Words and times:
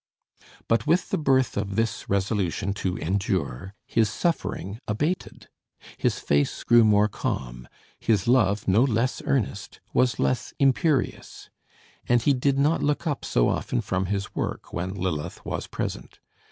But 0.67 0.87
with 0.87 1.09
the 1.11 1.17
birth 1.19 1.55
of 1.55 1.75
this 1.75 2.09
resolution 2.09 2.73
to 2.73 2.97
endure, 2.97 3.75
his 3.85 4.09
suffering 4.09 4.79
abated; 4.87 5.47
his 5.95 6.17
face 6.17 6.63
grew 6.63 6.83
more 6.83 7.07
calm; 7.07 7.67
his 7.99 8.27
love, 8.27 8.67
no 8.67 8.81
less 8.81 9.21
earnest, 9.27 9.79
was 9.93 10.17
less 10.17 10.55
imperious; 10.57 11.51
and 12.09 12.19
he 12.19 12.33
did 12.33 12.57
not 12.57 12.81
look 12.81 13.05
up 13.05 13.23
so 13.23 13.47
often 13.47 13.79
from 13.79 14.07
his 14.07 14.33
work 14.33 14.73
when 14.73 14.95
Lilith 14.95 15.45
was 15.45 15.67
present. 15.67 16.17